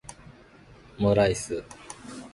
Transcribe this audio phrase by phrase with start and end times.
[0.97, 1.57] omuraisu